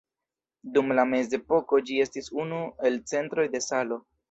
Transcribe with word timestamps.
Dum 0.77 0.93
la 0.99 1.05
mezepoko 1.09 1.81
ĝi 1.91 1.99
estis 2.05 2.31
unu 2.47 2.65
el 2.91 2.99
centroj 3.15 3.49
de 3.57 3.65
salo. 3.71 4.05